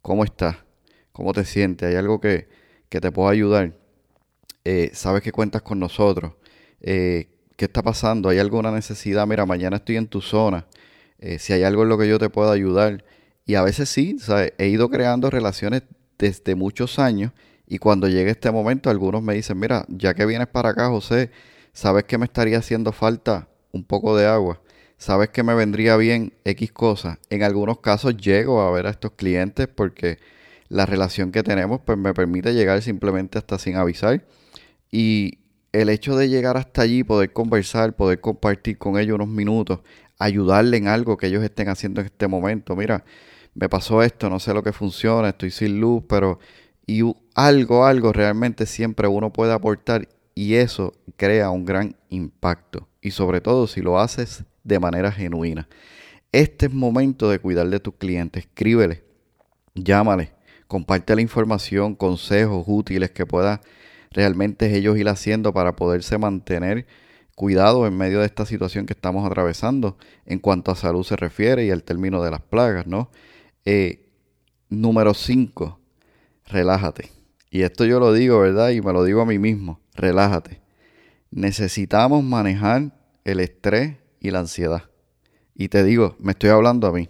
¿Cómo 0.00 0.24
estás? 0.24 0.56
¿Cómo 1.12 1.32
te 1.32 1.44
sientes? 1.44 1.88
¿Hay 1.88 1.96
algo 1.96 2.20
que, 2.20 2.48
te 2.88 3.12
pueda 3.12 3.30
ayudar? 3.30 3.74
Eh, 4.64 4.90
¿Sabes 4.94 5.22
que 5.22 5.32
cuentas 5.32 5.60
con 5.60 5.78
nosotros? 5.78 6.32
Eh, 6.80 7.28
¿Qué 7.56 7.64
está 7.66 7.82
pasando? 7.82 8.28
¿Hay 8.28 8.38
alguna 8.38 8.70
necesidad? 8.70 9.26
Mira, 9.26 9.46
mañana 9.46 9.76
estoy 9.76 9.96
en 9.96 10.06
tu 10.06 10.20
zona. 10.20 10.66
Eh, 11.18 11.38
si 11.38 11.52
hay 11.52 11.62
algo 11.62 11.82
en 11.82 11.88
lo 11.88 11.98
que 11.98 12.08
yo 12.08 12.18
te 12.18 12.28
pueda 12.28 12.52
ayudar. 12.52 13.04
Y 13.46 13.54
a 13.54 13.62
veces 13.62 13.88
sí, 13.88 14.16
he 14.58 14.68
ido 14.68 14.90
creando 14.90 15.30
relaciones 15.30 15.82
desde 16.18 16.54
muchos 16.54 16.98
años 16.98 17.32
y 17.66 17.78
cuando 17.78 18.08
llegue 18.08 18.30
este 18.30 18.50
momento, 18.50 18.90
algunos 18.90 19.22
me 19.22 19.34
dicen, 19.34 19.58
mira, 19.58 19.84
ya 19.88 20.14
que 20.14 20.24
vienes 20.24 20.46
para 20.46 20.70
acá, 20.70 20.88
José, 20.88 21.30
¿sabes 21.72 22.04
que 22.04 22.16
me 22.18 22.24
estaría 22.26 22.58
haciendo 22.58 22.92
falta 22.92 23.48
un 23.72 23.84
poco 23.84 24.16
de 24.16 24.26
agua? 24.26 24.60
¿Sabes 24.98 25.30
que 25.30 25.42
me 25.42 25.54
vendría 25.54 25.96
bien 25.96 26.32
X 26.44 26.72
cosas? 26.72 27.18
En 27.28 27.42
algunos 27.42 27.80
casos 27.80 28.16
llego 28.16 28.60
a 28.62 28.70
ver 28.70 28.86
a 28.86 28.90
estos 28.90 29.12
clientes 29.12 29.66
porque 29.68 30.18
la 30.68 30.86
relación 30.86 31.32
que 31.32 31.42
tenemos 31.42 31.80
pues 31.84 31.98
me 31.98 32.14
permite 32.14 32.54
llegar 32.54 32.82
simplemente 32.82 33.38
hasta 33.38 33.58
sin 33.58 33.76
avisar. 33.76 34.24
Y 34.90 35.38
el 35.80 35.88
hecho 35.90 36.16
de 36.16 36.28
llegar 36.28 36.56
hasta 36.56 36.82
allí, 36.82 37.04
poder 37.04 37.32
conversar, 37.32 37.94
poder 37.94 38.20
compartir 38.20 38.78
con 38.78 38.98
ellos 38.98 39.16
unos 39.16 39.28
minutos, 39.28 39.80
ayudarle 40.18 40.78
en 40.78 40.88
algo 40.88 41.16
que 41.16 41.26
ellos 41.26 41.44
estén 41.44 41.68
haciendo 41.68 42.00
en 42.00 42.06
este 42.06 42.26
momento. 42.28 42.74
Mira, 42.74 43.04
me 43.54 43.68
pasó 43.68 44.02
esto, 44.02 44.30
no 44.30 44.40
sé 44.40 44.54
lo 44.54 44.62
que 44.62 44.72
funciona, 44.72 45.28
estoy 45.28 45.50
sin 45.50 45.80
luz, 45.80 46.02
pero 46.08 46.38
y 46.86 47.02
algo, 47.34 47.84
algo 47.84 48.12
realmente 48.12 48.64
siempre 48.64 49.08
uno 49.08 49.32
puede 49.32 49.52
aportar 49.52 50.08
y 50.34 50.54
eso 50.54 50.94
crea 51.16 51.50
un 51.50 51.64
gran 51.64 51.96
impacto. 52.08 52.88
Y 53.00 53.10
sobre 53.10 53.40
todo 53.40 53.66
si 53.66 53.82
lo 53.82 53.98
haces 53.98 54.44
de 54.64 54.78
manera 54.78 55.12
genuina. 55.12 55.68
Este 56.32 56.66
es 56.66 56.72
momento 56.72 57.30
de 57.30 57.38
cuidar 57.38 57.68
de 57.68 57.80
tus 57.80 57.94
clientes. 57.94 58.44
Escríbele, 58.44 59.04
llámale, 59.74 60.32
comparte 60.66 61.14
la 61.14 61.22
información, 61.22 61.94
consejos 61.94 62.64
útiles 62.66 63.10
que 63.10 63.26
pueda 63.26 63.60
realmente 64.16 64.74
ellos 64.76 64.98
ir 64.98 65.08
haciendo 65.08 65.52
para 65.52 65.76
poderse 65.76 66.18
mantener 66.18 66.86
cuidado 67.36 67.86
en 67.86 67.96
medio 67.96 68.20
de 68.20 68.26
esta 68.26 68.46
situación 68.46 68.86
que 68.86 68.94
estamos 68.94 69.24
atravesando 69.24 69.98
en 70.24 70.40
cuanto 70.40 70.72
a 70.72 70.74
salud 70.74 71.04
se 71.04 71.14
refiere 71.14 71.64
y 71.64 71.70
al 71.70 71.84
término 71.84 72.22
de 72.24 72.30
las 72.32 72.40
plagas, 72.40 72.86
¿no? 72.86 73.10
Eh, 73.64 74.08
número 74.68 75.14
5 75.14 75.78
relájate. 76.46 77.10
Y 77.50 77.62
esto 77.62 77.84
yo 77.84 78.00
lo 78.00 78.12
digo, 78.12 78.40
¿verdad? 78.40 78.70
Y 78.70 78.80
me 78.80 78.92
lo 78.92 79.04
digo 79.04 79.20
a 79.20 79.26
mí 79.26 79.38
mismo, 79.38 79.80
relájate. 79.94 80.60
Necesitamos 81.30 82.24
manejar 82.24 82.92
el 83.24 83.40
estrés 83.40 83.96
y 84.20 84.30
la 84.30 84.40
ansiedad. 84.40 84.84
Y 85.54 85.68
te 85.68 85.84
digo, 85.84 86.16
me 86.18 86.32
estoy 86.32 86.50
hablando 86.50 86.86
a 86.86 86.92
mí. 86.92 87.08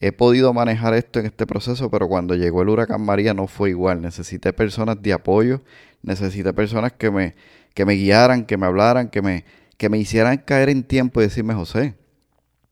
He 0.00 0.12
podido 0.12 0.52
manejar 0.52 0.94
esto 0.94 1.18
en 1.18 1.26
este 1.26 1.46
proceso, 1.46 1.90
pero 1.90 2.08
cuando 2.08 2.36
llegó 2.36 2.62
el 2.62 2.68
huracán 2.68 3.02
María 3.02 3.34
no 3.34 3.48
fue 3.48 3.70
igual. 3.70 4.00
Necesité 4.00 4.52
personas 4.52 5.02
de 5.02 5.12
apoyo, 5.12 5.62
necesité 6.02 6.52
personas 6.52 6.92
que 6.92 7.10
me, 7.10 7.34
que 7.74 7.84
me 7.84 7.94
guiaran, 7.94 8.44
que 8.44 8.56
me 8.56 8.66
hablaran, 8.66 9.08
que 9.08 9.22
me, 9.22 9.44
que 9.76 9.88
me 9.88 9.98
hicieran 9.98 10.38
caer 10.38 10.68
en 10.68 10.82
tiempo 10.82 11.20
y 11.20 11.24
decirme, 11.24 11.54
José, 11.54 11.96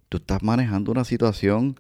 tú 0.09 0.19
estás 0.19 0.43
manejando 0.43 0.93
una 0.93 1.05
situación 1.05 1.79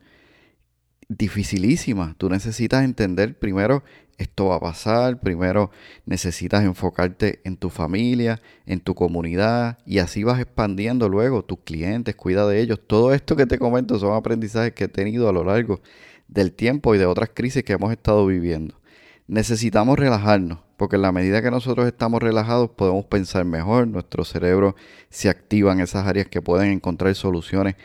dificilísima. 1.09 2.15
Tú 2.19 2.29
necesitas 2.29 2.85
entender 2.85 3.39
primero 3.39 3.85
esto 4.19 4.47
va 4.47 4.57
a 4.57 4.61
pasar, 4.61 5.21
primero 5.21 5.71
necesitas 6.07 6.65
enfocarte 6.65 7.41
en 7.45 7.57
tu 7.57 7.69
familia, 7.69 8.41
en 8.65 8.81
tu 8.81 8.95
comunidad 8.95 9.79
y 9.85 9.99
así 9.99 10.25
vas 10.25 10.41
expandiendo 10.41 11.09
luego 11.09 11.45
tus 11.45 11.59
clientes, 11.61 12.17
cuida 12.17 12.47
de 12.47 12.61
ellos. 12.61 12.81
Todo 12.87 13.13
esto 13.13 13.37
que 13.37 13.47
te 13.47 13.59
comento 13.59 13.99
son 13.99 14.15
aprendizajes 14.15 14.73
que 14.73 14.85
he 14.85 14.89
tenido 14.89 15.29
a 15.29 15.33
lo 15.33 15.45
largo 15.45 15.81
del 16.29 16.53
tiempo 16.53 16.95
y 16.95 16.99
de 16.99 17.07
otras 17.07 17.31
crisis 17.35 17.63
que 17.63 17.75
hemos 17.75 17.93
estado 17.93 18.27
viviendo. 18.27 18.81
Necesitamos 19.29 19.99
relajarnos, 19.99 20.59
porque 20.77 20.97
en 20.97 21.03
la 21.03 21.13
medida 21.13 21.43
que 21.43 21.51
nosotros 21.51 21.87
estamos 21.87 22.23
relajados 22.23 22.71
podemos 22.71 23.05
pensar 23.07 23.45
mejor, 23.45 23.89
nuestro 23.89 24.25
cerebro 24.25 24.77
se 25.11 25.29
activa 25.29 25.73
en 25.73 25.81
esas 25.81 26.07
áreas 26.07 26.29
que 26.29 26.43
pueden 26.43 26.71
encontrar 26.71 27.15
soluciones 27.15 27.77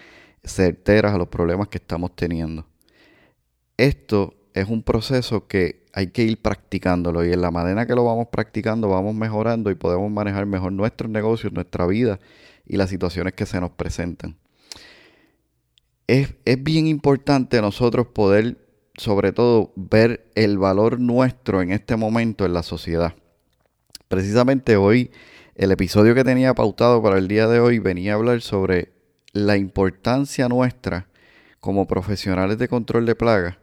certeras 0.43 1.13
a 1.13 1.17
los 1.17 1.27
problemas 1.27 1.67
que 1.67 1.77
estamos 1.77 2.15
teniendo. 2.15 2.65
Esto 3.77 4.35
es 4.53 4.67
un 4.67 4.83
proceso 4.83 5.47
que 5.47 5.85
hay 5.93 6.07
que 6.07 6.23
ir 6.23 6.41
practicándolo 6.41 7.25
y 7.25 7.33
en 7.33 7.41
la 7.41 7.51
manera 7.51 7.85
que 7.85 7.95
lo 7.95 8.05
vamos 8.05 8.27
practicando 8.31 8.89
vamos 8.89 9.15
mejorando 9.15 9.71
y 9.71 9.75
podemos 9.75 10.11
manejar 10.11 10.45
mejor 10.45 10.71
nuestros 10.71 11.09
negocios, 11.09 11.53
nuestra 11.53 11.85
vida 11.85 12.19
y 12.65 12.77
las 12.77 12.89
situaciones 12.89 13.33
que 13.33 13.45
se 13.45 13.59
nos 13.59 13.71
presentan. 13.71 14.37
Es, 16.07 16.33
es 16.45 16.61
bien 16.61 16.87
importante 16.87 17.61
nosotros 17.61 18.07
poder 18.07 18.60
sobre 19.01 19.31
todo 19.31 19.73
ver 19.75 20.29
el 20.35 20.59
valor 20.59 20.99
nuestro 20.99 21.63
en 21.63 21.71
este 21.71 21.95
momento 21.95 22.45
en 22.45 22.53
la 22.53 22.61
sociedad. 22.61 23.15
Precisamente 24.07 24.75
hoy, 24.77 25.09
el 25.55 25.71
episodio 25.71 26.13
que 26.13 26.23
tenía 26.23 26.53
pautado 26.53 27.01
para 27.01 27.17
el 27.17 27.27
día 27.27 27.47
de 27.47 27.59
hoy 27.59 27.79
venía 27.79 28.11
a 28.11 28.15
hablar 28.17 28.41
sobre 28.41 28.91
la 29.33 29.57
importancia 29.57 30.47
nuestra 30.47 31.07
como 31.59 31.87
profesionales 31.87 32.59
de 32.59 32.67
control 32.67 33.07
de 33.07 33.15
plagas 33.15 33.57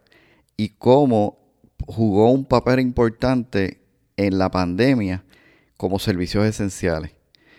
y 0.57 0.71
cómo 0.71 1.39
jugó 1.87 2.33
un 2.33 2.45
papel 2.45 2.81
importante 2.81 3.81
en 4.17 4.39
la 4.39 4.51
pandemia 4.51 5.23
como 5.77 6.01
servicios 6.01 6.47
esenciales. 6.47 7.13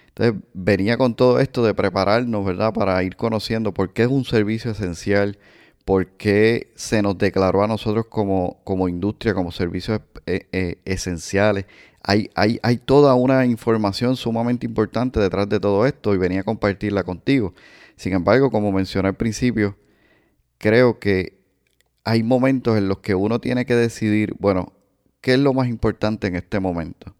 Entonces 0.09 0.43
venía 0.53 0.97
con 0.97 1.15
todo 1.15 1.39
esto 1.39 1.63
de 1.63 1.73
prepararnos, 1.73 2.43
¿verdad? 2.45 2.73
Para 2.73 3.01
ir 3.03 3.15
conociendo 3.15 3.73
por 3.73 3.93
qué 3.93 4.01
es 4.01 4.09
un 4.09 4.25
servicio 4.25 4.71
esencial, 4.71 5.37
por 5.89 6.05
qué 6.05 6.71
se 6.75 7.01
nos 7.01 7.17
declaró 7.17 7.63
a 7.63 7.67
nosotros 7.67 8.05
como, 8.05 8.59
como 8.63 8.87
industria, 8.87 9.33
como 9.33 9.51
servicios 9.51 10.01
eh, 10.27 10.47
eh, 10.51 10.75
esenciales. 10.85 11.65
Hay, 12.03 12.29
hay, 12.35 12.59
hay 12.61 12.77
toda 12.77 13.15
una 13.15 13.43
información 13.47 14.15
sumamente 14.15 14.67
importante 14.67 15.19
detrás 15.19 15.49
de 15.49 15.59
todo 15.59 15.87
esto 15.87 16.13
y 16.13 16.19
venía 16.19 16.41
a 16.41 16.43
compartirla 16.43 17.03
contigo. 17.03 17.55
Sin 17.95 18.13
embargo, 18.13 18.51
como 18.51 18.71
mencioné 18.71 19.07
al 19.07 19.15
principio, 19.15 19.77
creo 20.59 20.99
que 20.99 21.39
hay 22.03 22.21
momentos 22.21 22.77
en 22.77 22.87
los 22.87 22.99
que 22.99 23.15
uno 23.15 23.39
tiene 23.39 23.65
que 23.65 23.73
decidir, 23.73 24.35
bueno, 24.37 24.73
¿qué 25.21 25.33
es 25.33 25.39
lo 25.39 25.55
más 25.55 25.69
importante 25.69 26.27
en 26.27 26.35
este 26.35 26.59
momento? 26.59 27.15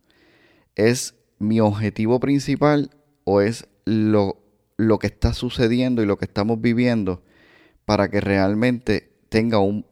¿Es 0.76 1.16
mi 1.40 1.60
objetivo 1.60 2.20
principal 2.20 2.92
o 3.24 3.42
es 3.42 3.68
lo, 3.86 4.38
lo 4.78 5.00
que 5.00 5.08
está 5.08 5.34
sucediendo 5.34 6.04
y 6.04 6.06
lo 6.06 6.20
que 6.20 6.26
estamos 6.26 6.62
viviendo? 6.62 7.24
Para 7.90 8.08
que 8.08 8.22
realmente 8.22 9.10
tenga 9.30 9.58
un, 9.58 9.84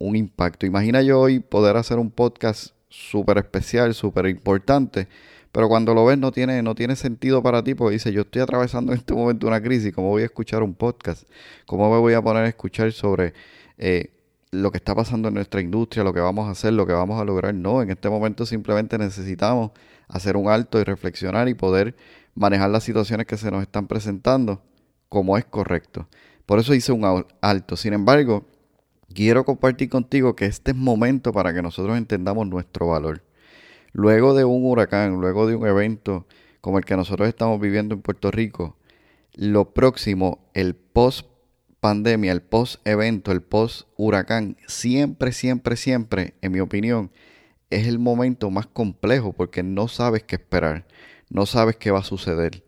impacto. 0.00 0.66
Imagina 0.66 1.02
yo 1.02 1.20
hoy 1.20 1.38
poder 1.38 1.76
hacer 1.76 2.00
un 2.00 2.10
podcast 2.10 2.74
súper 2.88 3.38
especial, 3.38 3.94
súper 3.94 4.26
importante, 4.26 5.06
pero 5.52 5.68
cuando 5.68 5.94
lo 5.94 6.04
ves 6.04 6.18
no 6.18 6.32
tiene, 6.32 6.64
no 6.64 6.74
tiene 6.74 6.96
sentido 6.96 7.44
para 7.44 7.62
ti 7.62 7.76
porque 7.76 7.92
dice, 7.92 8.12
yo 8.12 8.22
estoy 8.22 8.42
atravesando 8.42 8.90
en 8.90 8.98
este 8.98 9.14
momento 9.14 9.46
una 9.46 9.62
crisis, 9.62 9.94
¿cómo 9.94 10.08
voy 10.08 10.22
a 10.22 10.24
escuchar 10.24 10.64
un 10.64 10.74
podcast? 10.74 11.28
¿Cómo 11.64 11.88
me 11.92 11.98
voy 11.98 12.14
a 12.14 12.22
poner 12.22 12.42
a 12.42 12.48
escuchar 12.48 12.90
sobre 12.90 13.34
eh, 13.78 14.10
lo 14.50 14.72
que 14.72 14.78
está 14.78 14.96
pasando 14.96 15.28
en 15.28 15.34
nuestra 15.34 15.60
industria, 15.60 16.02
lo 16.02 16.12
que 16.12 16.18
vamos 16.18 16.48
a 16.48 16.50
hacer, 16.50 16.72
lo 16.72 16.88
que 16.88 16.92
vamos 16.92 17.22
a 17.22 17.24
lograr? 17.24 17.54
No, 17.54 17.82
en 17.82 17.90
este 17.90 18.10
momento 18.10 18.46
simplemente 18.46 18.98
necesitamos 18.98 19.70
hacer 20.08 20.36
un 20.36 20.48
alto 20.48 20.80
y 20.80 20.82
reflexionar 20.82 21.48
y 21.48 21.54
poder 21.54 21.94
manejar 22.34 22.70
las 22.70 22.82
situaciones 22.82 23.28
que 23.28 23.36
se 23.36 23.52
nos 23.52 23.62
están 23.62 23.86
presentando 23.86 24.60
como 25.08 25.38
es 25.38 25.44
correcto. 25.44 26.08
Por 26.46 26.58
eso 26.58 26.74
hice 26.74 26.92
un 26.92 27.24
alto. 27.40 27.76
Sin 27.76 27.92
embargo, 27.92 28.46
quiero 29.12 29.44
compartir 29.44 29.88
contigo 29.88 30.36
que 30.36 30.46
este 30.46 30.72
es 30.72 30.76
momento 30.76 31.32
para 31.32 31.54
que 31.54 31.62
nosotros 31.62 31.96
entendamos 31.96 32.46
nuestro 32.46 32.88
valor. 32.88 33.22
Luego 33.92 34.34
de 34.34 34.44
un 34.44 34.64
huracán, 34.66 35.20
luego 35.20 35.46
de 35.46 35.54
un 35.54 35.66
evento 35.66 36.26
como 36.60 36.78
el 36.78 36.84
que 36.84 36.96
nosotros 36.96 37.28
estamos 37.28 37.60
viviendo 37.60 37.94
en 37.94 38.02
Puerto 38.02 38.30
Rico, 38.30 38.76
lo 39.34 39.74
próximo, 39.74 40.48
el 40.54 40.74
post 40.74 41.26
pandemia, 41.80 42.32
el 42.32 42.40
post 42.40 42.80
evento, 42.86 43.30
el 43.30 43.42
post 43.42 43.88
huracán, 43.96 44.56
siempre, 44.66 45.32
siempre, 45.32 45.76
siempre, 45.76 46.34
en 46.40 46.52
mi 46.52 46.60
opinión, 46.60 47.10
es 47.68 47.86
el 47.86 47.98
momento 47.98 48.50
más 48.50 48.66
complejo 48.66 49.32
porque 49.32 49.62
no 49.62 49.88
sabes 49.88 50.22
qué 50.22 50.36
esperar, 50.36 50.86
no 51.28 51.44
sabes 51.44 51.76
qué 51.76 51.90
va 51.90 51.98
a 51.98 52.04
suceder. 52.04 52.63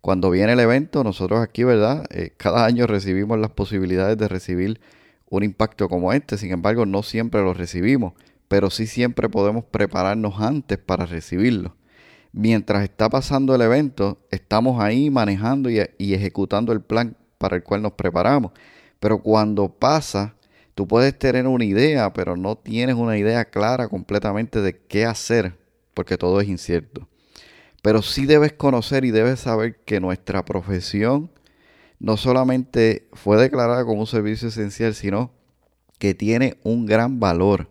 Cuando 0.00 0.30
viene 0.30 0.54
el 0.54 0.60
evento, 0.60 1.04
nosotros 1.04 1.40
aquí, 1.40 1.62
¿verdad? 1.62 2.06
Eh, 2.10 2.32
cada 2.36 2.64
año 2.64 2.86
recibimos 2.86 3.38
las 3.38 3.50
posibilidades 3.50 4.16
de 4.16 4.28
recibir 4.28 4.80
un 5.28 5.42
impacto 5.42 5.88
como 5.88 6.12
este, 6.12 6.38
sin 6.38 6.52
embargo, 6.52 6.86
no 6.86 7.02
siempre 7.02 7.42
lo 7.42 7.52
recibimos, 7.54 8.14
pero 8.48 8.70
sí 8.70 8.86
siempre 8.86 9.28
podemos 9.28 9.64
prepararnos 9.64 10.40
antes 10.40 10.78
para 10.78 11.06
recibirlo. 11.06 11.76
Mientras 12.32 12.82
está 12.82 13.10
pasando 13.10 13.54
el 13.54 13.60
evento, 13.60 14.18
estamos 14.30 14.80
ahí 14.82 15.10
manejando 15.10 15.68
y, 15.70 15.80
y 15.98 16.14
ejecutando 16.14 16.72
el 16.72 16.80
plan 16.80 17.16
para 17.38 17.56
el 17.56 17.62
cual 17.62 17.82
nos 17.82 17.92
preparamos. 17.92 18.52
Pero 19.00 19.22
cuando 19.22 19.68
pasa, 19.68 20.34
tú 20.74 20.88
puedes 20.88 21.18
tener 21.18 21.46
una 21.46 21.64
idea, 21.64 22.12
pero 22.12 22.36
no 22.36 22.56
tienes 22.56 22.96
una 22.96 23.18
idea 23.18 23.44
clara 23.44 23.88
completamente 23.88 24.60
de 24.60 24.78
qué 24.78 25.04
hacer, 25.04 25.56
porque 25.94 26.16
todo 26.16 26.40
es 26.40 26.48
incierto. 26.48 27.08
Pero 27.82 28.02
sí 28.02 28.26
debes 28.26 28.52
conocer 28.52 29.04
y 29.04 29.10
debes 29.10 29.40
saber 29.40 29.80
que 29.84 30.00
nuestra 30.00 30.44
profesión 30.44 31.30
no 31.98 32.16
solamente 32.16 33.08
fue 33.12 33.36
declarada 33.36 33.84
como 33.84 34.00
un 34.00 34.06
servicio 34.06 34.48
esencial, 34.48 34.94
sino 34.94 35.32
que 35.98 36.14
tiene 36.14 36.58
un 36.62 36.86
gran 36.86 37.20
valor, 37.20 37.70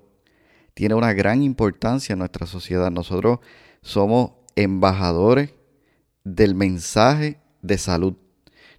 tiene 0.73 0.95
una 0.95 1.13
gran 1.13 1.41
importancia 1.41 2.13
en 2.13 2.19
nuestra 2.19 2.45
sociedad. 2.45 2.91
Nosotros 2.91 3.39
somos 3.81 4.31
embajadores 4.55 5.53
del 6.23 6.53
mensaje 6.55 7.39
de 7.61 7.77
salud. 7.77 8.15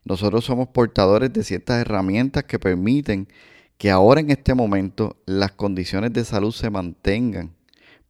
Nosotros 0.05 0.45
somos 0.45 0.69
portadores 0.69 1.33
de 1.33 1.45
ciertas 1.45 1.81
herramientas 1.81 2.45
que 2.45 2.59
permiten 2.59 3.29
que 3.77 3.91
ahora 3.91 4.21
en 4.21 4.31
este 4.31 4.55
momento 4.55 5.17
las 5.27 5.53
condiciones 5.53 6.13
de 6.13 6.25
salud 6.25 6.53
se 6.53 6.71
mantengan 6.71 7.55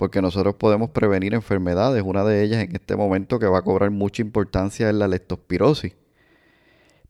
porque 0.00 0.23
nosotros 0.23 0.54
podemos 0.54 0.88
prevenir 0.88 1.35
enfermedades. 1.35 2.02
Una 2.02 2.25
de 2.25 2.42
ellas 2.42 2.64
en 2.64 2.75
este 2.75 2.97
momento 2.97 3.38
que 3.38 3.45
va 3.45 3.59
a 3.59 3.62
cobrar 3.62 3.90
mucha 3.90 4.23
importancia 4.23 4.88
es 4.88 4.95
la 4.95 5.07
leptospirosis. 5.09 5.92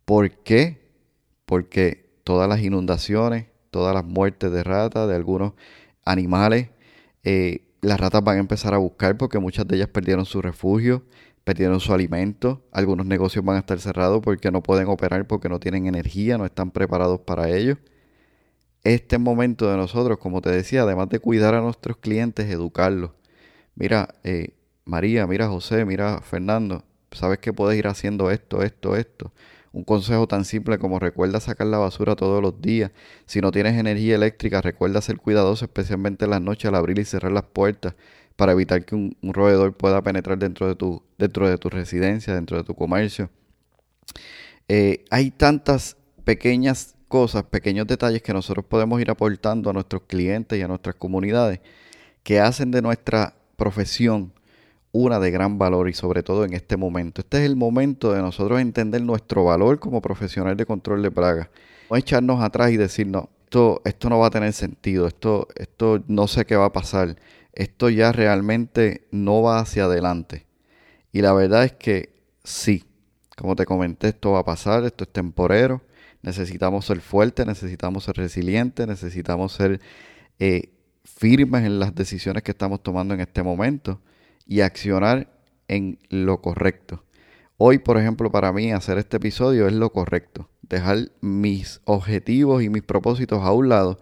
¿Por 0.04 0.32
qué? 0.42 0.90
Porque 1.44 2.10
todas 2.24 2.48
las 2.48 2.58
inundaciones, 2.62 3.46
todas 3.70 3.94
las 3.94 4.04
muertes 4.04 4.50
de 4.50 4.64
ratas, 4.64 5.08
de 5.08 5.14
algunos 5.14 5.52
animales, 6.04 6.70
eh, 7.22 7.62
las 7.80 8.00
ratas 8.00 8.24
van 8.24 8.38
a 8.38 8.40
empezar 8.40 8.74
a 8.74 8.78
buscar 8.78 9.16
porque 9.16 9.38
muchas 9.38 9.68
de 9.68 9.76
ellas 9.76 9.88
perdieron 9.88 10.24
su 10.24 10.42
refugio, 10.42 11.04
perdieron 11.44 11.78
su 11.78 11.94
alimento, 11.94 12.66
algunos 12.72 13.06
negocios 13.06 13.44
van 13.44 13.54
a 13.54 13.60
estar 13.60 13.78
cerrados 13.78 14.20
porque 14.20 14.50
no 14.50 14.64
pueden 14.64 14.88
operar 14.88 15.28
porque 15.28 15.48
no 15.48 15.60
tienen 15.60 15.86
energía, 15.86 16.38
no 16.38 16.44
están 16.44 16.72
preparados 16.72 17.20
para 17.20 17.50
ello 17.50 17.78
este 18.84 19.18
momento 19.18 19.70
de 19.70 19.76
nosotros, 19.76 20.18
como 20.18 20.40
te 20.40 20.50
decía, 20.50 20.82
además 20.82 21.08
de 21.08 21.18
cuidar 21.18 21.54
a 21.54 21.60
nuestros 21.60 21.96
clientes, 21.98 22.50
educarlos. 22.50 23.12
Mira, 23.74 24.14
eh, 24.24 24.54
María, 24.84 25.26
mira 25.26 25.48
José, 25.48 25.84
mira 25.84 26.20
Fernando, 26.22 26.84
sabes 27.12 27.38
que 27.38 27.52
puedes 27.52 27.78
ir 27.78 27.86
haciendo 27.86 28.30
esto, 28.30 28.62
esto, 28.62 28.96
esto. 28.96 29.32
Un 29.72 29.84
consejo 29.84 30.26
tan 30.26 30.44
simple 30.44 30.78
como 30.78 30.98
recuerda 30.98 31.38
sacar 31.38 31.68
la 31.68 31.78
basura 31.78 32.16
todos 32.16 32.42
los 32.42 32.60
días. 32.60 32.90
Si 33.26 33.40
no 33.40 33.52
tienes 33.52 33.78
energía 33.78 34.16
eléctrica, 34.16 34.60
recuerda 34.60 35.00
ser 35.00 35.18
cuidadoso, 35.18 35.64
especialmente 35.64 36.24
en 36.24 36.32
las 36.32 36.40
noches 36.42 36.66
al 36.66 36.74
abrir 36.74 36.98
y 36.98 37.04
cerrar 37.04 37.30
las 37.30 37.44
puertas 37.44 37.94
para 38.34 38.52
evitar 38.52 38.84
que 38.84 38.94
un, 38.96 39.16
roedor 39.22 39.76
pueda 39.76 40.02
penetrar 40.02 40.38
dentro 40.38 40.66
de 40.66 40.74
tu, 40.74 41.02
dentro 41.18 41.48
de 41.48 41.58
tu 41.58 41.68
residencia, 41.68 42.34
dentro 42.34 42.56
de 42.56 42.64
tu 42.64 42.74
comercio. 42.74 43.30
Eh, 44.66 45.04
hay 45.10 45.30
tantas 45.30 45.96
pequeñas 46.24 46.96
cosas, 47.10 47.42
pequeños 47.42 47.88
detalles 47.88 48.22
que 48.22 48.32
nosotros 48.32 48.64
podemos 48.64 49.00
ir 49.00 49.10
aportando 49.10 49.68
a 49.68 49.72
nuestros 49.72 50.02
clientes 50.06 50.56
y 50.56 50.62
a 50.62 50.68
nuestras 50.68 50.94
comunidades 50.94 51.58
que 52.22 52.38
hacen 52.38 52.70
de 52.70 52.82
nuestra 52.82 53.34
profesión 53.56 54.32
una 54.92 55.18
de 55.18 55.32
gran 55.32 55.58
valor 55.58 55.88
y 55.88 55.92
sobre 55.92 56.22
todo 56.22 56.44
en 56.44 56.54
este 56.54 56.76
momento. 56.76 57.20
Este 57.20 57.38
es 57.38 57.44
el 57.44 57.56
momento 57.56 58.12
de 58.12 58.22
nosotros 58.22 58.60
entender 58.60 59.02
nuestro 59.02 59.44
valor 59.44 59.80
como 59.80 60.00
profesional 60.00 60.56
de 60.56 60.66
control 60.66 61.02
de 61.02 61.10
plagas. 61.10 61.48
No 61.90 61.96
echarnos 61.96 62.40
atrás 62.42 62.70
y 62.70 62.76
decir, 62.76 63.08
no, 63.08 63.28
esto, 63.44 63.82
esto 63.84 64.08
no 64.08 64.20
va 64.20 64.28
a 64.28 64.30
tener 64.30 64.52
sentido, 64.52 65.08
esto, 65.08 65.48
esto 65.56 66.02
no 66.06 66.28
sé 66.28 66.44
qué 66.44 66.54
va 66.54 66.66
a 66.66 66.72
pasar, 66.72 67.16
esto 67.52 67.90
ya 67.90 68.12
realmente 68.12 69.08
no 69.10 69.42
va 69.42 69.58
hacia 69.58 69.86
adelante. 69.86 70.46
Y 71.10 71.22
la 71.22 71.32
verdad 71.32 71.64
es 71.64 71.72
que 71.72 72.14
sí, 72.44 72.84
como 73.36 73.56
te 73.56 73.66
comenté, 73.66 74.08
esto 74.08 74.30
va 74.30 74.40
a 74.40 74.44
pasar, 74.44 74.84
esto 74.84 75.02
es 75.02 75.10
temporero, 75.10 75.82
Necesitamos 76.22 76.84
ser 76.86 77.00
fuertes, 77.00 77.46
necesitamos 77.46 78.04
ser 78.04 78.16
resilientes, 78.16 78.86
necesitamos 78.86 79.52
ser 79.52 79.80
eh, 80.38 80.72
firmes 81.04 81.64
en 81.64 81.78
las 81.78 81.94
decisiones 81.94 82.42
que 82.42 82.50
estamos 82.50 82.82
tomando 82.82 83.14
en 83.14 83.20
este 83.20 83.42
momento 83.42 84.00
y 84.46 84.60
accionar 84.60 85.32
en 85.68 85.98
lo 86.08 86.40
correcto. 86.40 87.04
Hoy, 87.56 87.78
por 87.78 87.98
ejemplo, 87.98 88.30
para 88.30 88.52
mí 88.52 88.72
hacer 88.72 88.98
este 88.98 89.18
episodio 89.18 89.66
es 89.66 89.72
lo 89.72 89.92
correcto. 89.92 90.48
Dejar 90.62 91.10
mis 91.20 91.80
objetivos 91.84 92.62
y 92.62 92.68
mis 92.68 92.82
propósitos 92.82 93.42
a 93.42 93.52
un 93.52 93.68
lado 93.68 93.98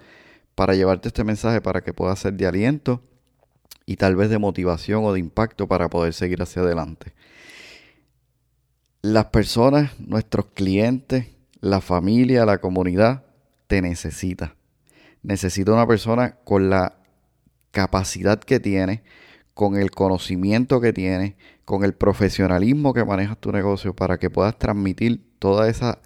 para 0.54 0.74
llevarte 0.74 1.08
este 1.08 1.24
mensaje 1.24 1.60
para 1.60 1.82
que 1.82 1.92
pueda 1.92 2.14
ser 2.16 2.34
de 2.34 2.46
aliento 2.46 3.02
y 3.86 3.96
tal 3.96 4.16
vez 4.16 4.28
de 4.30 4.38
motivación 4.38 5.04
o 5.04 5.12
de 5.12 5.20
impacto 5.20 5.66
para 5.66 5.88
poder 5.88 6.14
seguir 6.14 6.42
hacia 6.42 6.62
adelante. 6.62 7.14
Las 9.02 9.26
personas, 9.26 9.98
nuestros 10.00 10.46
clientes, 10.54 11.26
la 11.60 11.80
familia, 11.80 12.44
la 12.44 12.58
comunidad, 12.58 13.24
te 13.66 13.82
necesita. 13.82 14.56
Necesita 15.22 15.72
una 15.72 15.86
persona 15.86 16.36
con 16.44 16.70
la 16.70 16.98
capacidad 17.70 18.38
que 18.38 18.60
tiene, 18.60 19.02
con 19.54 19.76
el 19.76 19.90
conocimiento 19.90 20.80
que 20.80 20.92
tiene, 20.92 21.36
con 21.64 21.84
el 21.84 21.94
profesionalismo 21.94 22.94
que 22.94 23.04
manejas 23.04 23.38
tu 23.38 23.52
negocio 23.52 23.94
para 23.94 24.18
que 24.18 24.30
puedas 24.30 24.58
transmitir 24.58 25.22
toda 25.38 25.68
esa 25.68 26.00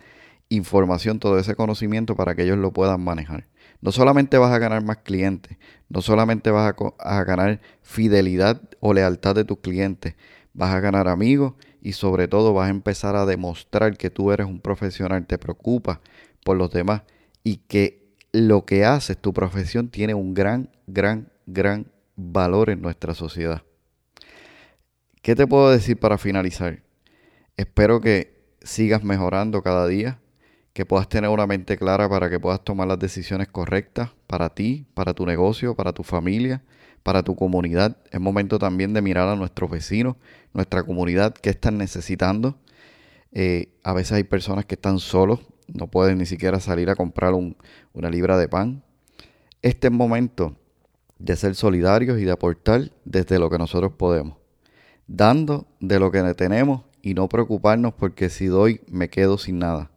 información, 0.49 1.19
todo 1.19 1.39
ese 1.39 1.55
conocimiento 1.55 2.17
para 2.17 2.35
que 2.35 2.43
ellos 2.43 2.59
lo 2.59 2.73
puedan 2.73 3.03
manejar. 3.03 3.47
No 3.81 3.93
solamente 3.93 4.39
vas 4.39 4.53
a 4.53 4.59
ganar 4.59 4.85
más 4.85 4.99
clientes, 4.99 5.59
no 5.89 6.03
solamente 6.03 6.51
vas 6.51 6.75
a, 6.99 7.25
ganar 7.25 7.61
fidelidad 7.83 8.61
o 8.81 8.93
lealtad 8.95 9.35
de 9.35 9.45
tus 9.45 9.59
clientes, 9.59 10.15
vas 10.53 10.75
a 10.75 10.81
ganar 10.81 11.09
amigos 11.09 11.55
y 11.83 11.93
sobre 11.95 12.29
todo 12.29 12.55
vas 12.55 12.69
a 12.69 12.71
empezar 12.71 13.17
a 13.17 13.27
demostrar 13.27 13.97
que 13.97 14.09
tú 14.09 14.31
eres 14.31 14.47
un 14.47 14.61
profesional, 14.61 15.27
te 15.27 15.37
preocupas 15.37 15.99
por 16.45 16.57
los 16.57 16.71
demás 16.71 17.03
y 17.43 17.57
que 17.57 18.15
lo 18.33 18.65
que 18.65 18.85
haces, 18.85 19.19
tu 19.19 19.33
profesión, 19.33 19.89
tiene 19.89 20.15
un 20.15 20.33
gran, 20.33 20.71
gran, 20.87 21.31
gran 21.45 21.87
valor 22.15 22.71
en 22.71 22.81
nuestra 22.81 23.15
sociedad. 23.15 23.63
¿Qué 25.23 25.35
te 25.35 25.47
puedo 25.47 25.71
decir 25.71 25.99
para 25.99 26.19
finalizar? 26.19 26.83
Espero 27.57 28.01
que 28.01 28.41
sigas 28.63 29.03
mejorando 29.03 29.63
cada 29.63 29.87
día, 29.89 30.21
que 30.73 30.87
puedas 30.87 31.09
tener 31.09 31.31
una 31.31 31.47
mente 31.47 31.77
clara 31.77 32.09
para 32.09 32.31
que 32.31 32.41
puedas 32.41 32.63
tomar 32.63 32.89
las 32.89 32.99
decisiones 32.99 33.49
correctas 33.49 34.11
para 34.29 34.51
ti, 34.51 34.87
para 34.95 35.15
tu 35.15 35.27
negocio, 35.27 35.75
para 35.75 35.93
tu 35.93 36.05
familia, 36.05 36.63
para 37.03 37.23
tu 37.23 37.35
comunidad. 37.35 37.97
Es 38.11 38.21
momento 38.21 38.59
también 38.59 38.93
de 38.93 39.03
mirar 39.03 39.29
a 39.29 39.37
nuestros 39.37 39.71
vecinos, 39.71 40.17
nuestra 40.53 40.83
comunidad, 40.83 41.35
qué 41.35 41.51
están 41.51 41.79
necesitando. 41.79 42.57
Eh, 43.33 43.73
a 43.83 43.93
veces 43.93 44.13
hay 44.13 44.25
personas 44.25 44.67
que 44.67 44.75
están 44.75 44.99
solos, 44.99 45.41
no 45.67 45.89
pueden 45.89 46.19
ni 46.19 46.27
siquiera 46.27 46.61
salir 46.61 46.91
a 46.91 46.97
comprar 46.97 47.33
una 47.35 48.11
libra 48.11 48.37
de 48.37 48.49
pan. 48.49 48.83
Este 49.63 49.89
es 49.89 49.93
momento 49.93 50.57
de 51.19 51.37
ser 51.37 51.55
solidarios 51.55 52.19
y 52.19 52.25
de 52.25 52.33
aportar 52.33 52.91
desde 53.05 53.39
lo 53.39 53.49
que 53.49 53.59
nosotros 53.59 53.93
podemos, 53.93 54.37
dando 55.07 55.67
de 55.81 55.99
lo 55.99 56.11
que 56.11 56.23
tenemos 56.35 56.83
y 57.01 57.15
no 57.15 57.29
preocuparnos 57.29 57.95
porque 57.95 58.29
si 58.29 58.47
doy 58.47 58.81
me 58.89 59.09
quedo 59.09 59.39
sin 59.39 59.59
nada. 59.59 59.91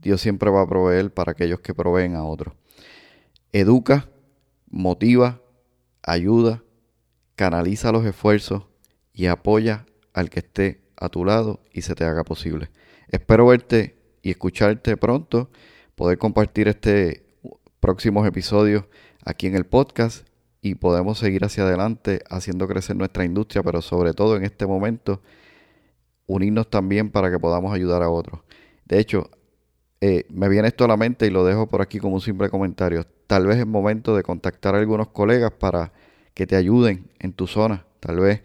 Dios 0.00 0.20
siempre 0.20 0.50
va 0.50 0.62
a 0.62 0.68
proveer 0.68 1.12
para 1.12 1.32
aquellos 1.32 1.60
que 1.60 1.74
proveen 1.74 2.14
a 2.14 2.24
otros. 2.24 2.54
Educa, 3.52 4.08
motiva, 4.70 5.40
ayuda, 6.08 6.64
canaliza 7.36 7.92
los 7.92 8.04
esfuerzos 8.04 8.64
y 9.12 9.26
apoya 9.26 9.86
al 10.12 10.30
que 10.30 10.40
esté 10.40 10.82
a 10.96 11.08
tu 11.08 11.24
lado 11.24 11.60
y 11.72 11.82
se 11.82 11.94
te 11.94 12.04
haga 12.04 12.24
posible. 12.24 12.70
Espero 13.08 13.46
verte 13.46 13.96
y 14.22 14.30
escucharte 14.30 14.96
pronto, 14.96 15.50
poder 15.94 16.18
compartir 16.18 16.68
este 16.68 17.26
próximos 17.80 18.26
episodios 18.26 18.84
aquí 19.24 19.46
en 19.46 19.54
el 19.54 19.64
podcast 19.64 20.26
y 20.60 20.74
podemos 20.74 21.18
seguir 21.18 21.44
hacia 21.44 21.62
adelante 21.62 22.22
haciendo 22.28 22.66
crecer 22.66 22.96
nuestra 22.96 23.24
industria, 23.24 23.62
pero 23.62 23.80
sobre 23.82 24.12
todo 24.12 24.36
en 24.36 24.44
este 24.44 24.66
momento 24.66 25.22
unirnos 26.26 26.68
también 26.68 27.10
para 27.10 27.30
que 27.30 27.38
podamos 27.38 27.72
ayudar 27.72 28.02
a 28.02 28.10
otros. 28.10 28.40
De 28.84 28.98
hecho, 28.98 29.30
eh, 30.00 30.26
me 30.30 30.48
viene 30.48 30.68
esto 30.68 30.84
a 30.84 30.88
la 30.88 30.96
mente 30.96 31.26
y 31.26 31.30
lo 31.30 31.44
dejo 31.44 31.68
por 31.68 31.82
aquí 31.82 31.98
como 31.98 32.14
un 32.14 32.20
simple 32.20 32.50
comentario. 32.50 33.04
Tal 33.26 33.46
vez 33.46 33.58
es 33.58 33.66
momento 33.66 34.16
de 34.16 34.22
contactar 34.22 34.74
a 34.74 34.78
algunos 34.78 35.08
colegas 35.08 35.52
para 35.52 35.92
que 36.38 36.46
te 36.46 36.54
ayuden 36.54 37.10
en 37.18 37.32
tu 37.32 37.48
zona. 37.48 37.84
Tal 37.98 38.20
vez, 38.20 38.42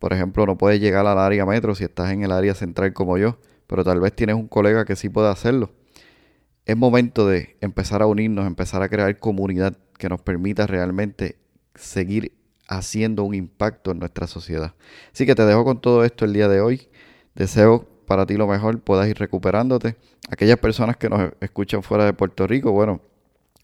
por 0.00 0.12
ejemplo, 0.12 0.44
no 0.46 0.58
puedes 0.58 0.80
llegar 0.80 1.06
al 1.06 1.16
área 1.16 1.46
metro 1.46 1.76
si 1.76 1.84
estás 1.84 2.10
en 2.10 2.24
el 2.24 2.32
área 2.32 2.56
central 2.56 2.92
como 2.92 3.18
yo, 3.18 3.38
pero 3.68 3.84
tal 3.84 4.00
vez 4.00 4.12
tienes 4.14 4.34
un 4.34 4.48
colega 4.48 4.84
que 4.84 4.96
sí 4.96 5.08
puede 5.08 5.28
hacerlo. 5.28 5.70
Es 6.64 6.76
momento 6.76 7.28
de 7.28 7.56
empezar 7.60 8.02
a 8.02 8.06
unirnos, 8.06 8.48
empezar 8.48 8.82
a 8.82 8.88
crear 8.88 9.16
comunidad 9.20 9.78
que 9.96 10.08
nos 10.08 10.20
permita 10.20 10.66
realmente 10.66 11.38
seguir 11.76 12.32
haciendo 12.66 13.22
un 13.22 13.36
impacto 13.36 13.92
en 13.92 14.00
nuestra 14.00 14.26
sociedad. 14.26 14.74
Así 15.12 15.24
que 15.24 15.36
te 15.36 15.46
dejo 15.46 15.64
con 15.64 15.80
todo 15.80 16.04
esto 16.04 16.24
el 16.24 16.32
día 16.32 16.48
de 16.48 16.60
hoy. 16.60 16.88
Deseo 17.36 17.86
para 18.08 18.26
ti 18.26 18.36
lo 18.36 18.48
mejor, 18.48 18.80
puedas 18.80 19.06
ir 19.08 19.18
recuperándote. 19.18 19.94
Aquellas 20.30 20.58
personas 20.58 20.96
que 20.96 21.08
nos 21.08 21.30
escuchan 21.40 21.84
fuera 21.84 22.04
de 22.06 22.12
Puerto 22.12 22.44
Rico, 22.48 22.72
bueno, 22.72 23.02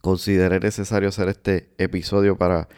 consideré 0.00 0.60
necesario 0.60 1.08
hacer 1.08 1.28
este 1.28 1.70
episodio 1.78 2.38
para 2.38 2.68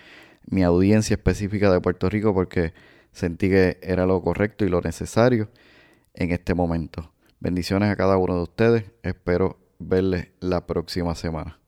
mi 0.46 0.62
audiencia 0.62 1.14
específica 1.14 1.72
de 1.72 1.80
Puerto 1.80 2.08
Rico 2.08 2.34
porque 2.34 2.72
sentí 3.12 3.48
que 3.48 3.78
era 3.82 4.06
lo 4.06 4.22
correcto 4.22 4.64
y 4.64 4.68
lo 4.68 4.80
necesario 4.80 5.50
en 6.14 6.32
este 6.32 6.54
momento. 6.54 7.12
Bendiciones 7.40 7.90
a 7.90 7.96
cada 7.96 8.16
uno 8.16 8.36
de 8.36 8.42
ustedes. 8.42 8.84
Espero 9.02 9.58
verles 9.78 10.28
la 10.40 10.66
próxima 10.66 11.14
semana. 11.14 11.58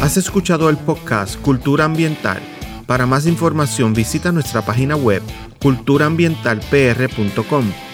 Has 0.00 0.16
escuchado 0.16 0.68
el 0.68 0.76
podcast 0.76 1.40
Cultura 1.40 1.84
Ambiental. 1.84 2.42
Para 2.86 3.06
más 3.06 3.26
información 3.26 3.94
visita 3.94 4.32
nuestra 4.32 4.62
página 4.62 4.96
web 4.96 5.22
culturaambientalpr.com. 5.62 7.93